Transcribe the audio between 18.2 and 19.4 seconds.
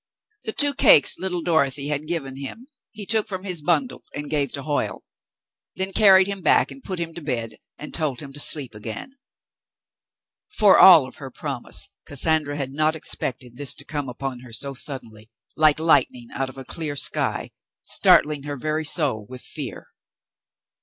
her very soul